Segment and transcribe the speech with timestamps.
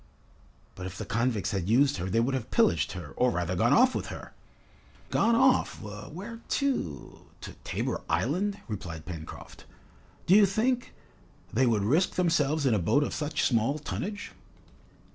[0.73, 3.71] "But if the convicts had used her, they would have pillaged her, or rather gone
[3.71, 4.33] off with her."
[5.11, 5.79] "Gone off!
[5.79, 9.65] where to to Tabor Island?" replied Pencroft.
[10.25, 10.95] "Do you think,
[11.53, 14.31] they would risk themselves in a boat of such small tonnage?"